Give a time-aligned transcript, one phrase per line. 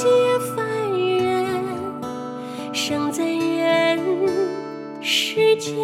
[0.00, 0.06] 皆
[0.54, 0.64] 凡
[0.96, 1.64] 人
[2.72, 3.98] 生在人
[5.02, 5.74] 世间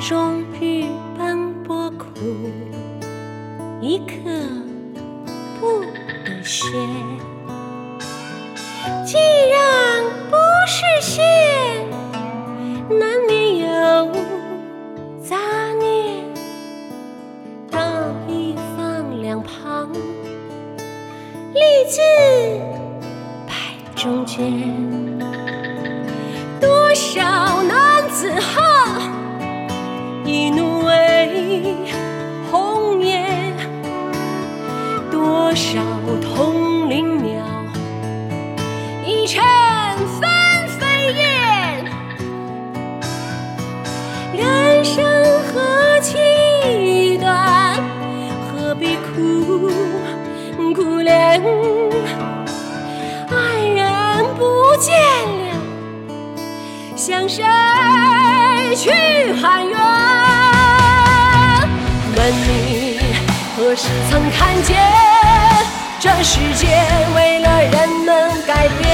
[0.00, 0.86] 终日
[1.18, 2.06] 奔波苦
[3.82, 4.14] 一刻
[5.60, 5.82] 不
[6.24, 6.72] 得闲
[21.54, 22.00] 立字
[23.46, 23.52] 摆
[23.96, 24.38] 中间。
[26.60, 29.00] 多少男子汉，
[30.24, 31.74] 一怒为
[32.50, 33.52] 红颜；
[35.10, 35.80] 多少
[36.20, 37.44] 同林鸟，
[39.06, 39.42] 一尘
[40.20, 40.28] 纷
[40.68, 41.84] 飞燕。
[44.34, 45.04] 人生
[45.46, 47.82] 何其短，
[48.52, 49.70] 何必苦
[50.74, 51.42] 苦恋？
[53.30, 53.34] 爱
[53.66, 55.54] 人不见了。
[56.96, 57.44] 向谁
[58.76, 58.90] 去
[59.40, 59.76] 喊冤？
[62.16, 62.98] 问你
[63.56, 64.76] 何时曾看见
[66.00, 66.66] 这世界
[67.14, 68.87] 为了人们改变？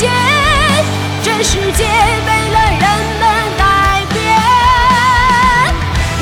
[0.00, 0.08] 见
[1.22, 2.84] 这世界为了人
[3.20, 3.24] 们
[3.58, 3.62] 改
[4.14, 4.18] 变？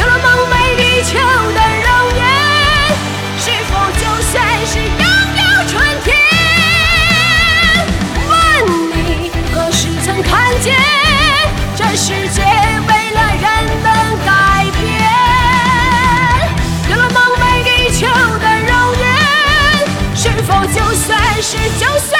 [0.00, 2.20] 有了梦寐以求的容颜，
[3.38, 4.02] 是否就
[4.33, 4.34] 算
[4.67, 5.02] 是拥
[5.38, 6.11] 有春天？
[8.27, 8.30] 问
[8.90, 10.28] 你何时曾看
[10.61, 10.74] 见
[11.77, 13.46] 这世界为了人
[13.84, 13.86] 们
[14.27, 14.28] 改
[14.80, 14.83] 变？
[16.90, 19.06] 有了梦寐以求的容颜。
[20.17, 21.06] 是否就算
[21.40, 22.17] 是就算？